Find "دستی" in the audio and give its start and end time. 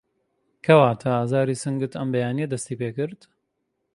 2.53-2.79